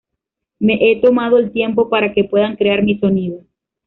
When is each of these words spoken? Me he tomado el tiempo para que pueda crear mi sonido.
Me 0.57 0.77
he 0.81 0.99
tomado 0.99 1.37
el 1.37 1.51
tiempo 1.51 1.87
para 1.87 2.11
que 2.11 2.23
pueda 2.23 2.55
crear 2.55 2.81
mi 2.81 2.97
sonido. 2.97 3.43